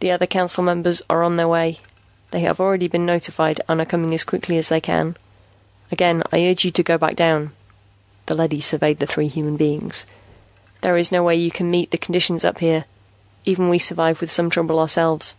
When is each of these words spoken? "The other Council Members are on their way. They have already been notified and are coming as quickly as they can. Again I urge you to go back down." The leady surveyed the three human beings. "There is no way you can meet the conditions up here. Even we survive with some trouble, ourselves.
"The 0.00 0.10
other 0.10 0.26
Council 0.26 0.64
Members 0.64 1.00
are 1.08 1.22
on 1.22 1.36
their 1.36 1.46
way. 1.46 1.78
They 2.32 2.40
have 2.40 2.58
already 2.58 2.88
been 2.88 3.06
notified 3.06 3.60
and 3.68 3.80
are 3.80 3.86
coming 3.86 4.12
as 4.12 4.24
quickly 4.24 4.58
as 4.58 4.68
they 4.68 4.80
can. 4.80 5.16
Again 5.92 6.24
I 6.32 6.44
urge 6.48 6.64
you 6.64 6.72
to 6.72 6.82
go 6.82 6.98
back 6.98 7.14
down." 7.14 7.52
The 8.26 8.34
leady 8.34 8.60
surveyed 8.60 8.98
the 8.98 9.06
three 9.06 9.28
human 9.28 9.56
beings. 9.56 10.04
"There 10.80 10.96
is 10.96 11.12
no 11.12 11.22
way 11.22 11.36
you 11.36 11.52
can 11.52 11.70
meet 11.70 11.92
the 11.92 11.98
conditions 11.98 12.44
up 12.44 12.58
here. 12.58 12.84
Even 13.44 13.68
we 13.68 13.78
survive 13.78 14.20
with 14.20 14.32
some 14.32 14.50
trouble, 14.50 14.80
ourselves. 14.80 15.36